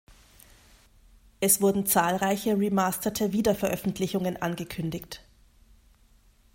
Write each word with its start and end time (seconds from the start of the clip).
Es 1.41 1.61
wurden 1.61 1.85
zahlreiche 1.85 2.57
remasterte 2.57 3.33
Wiederveröffentlichungen 3.33 4.41
angekündigt. 4.41 5.21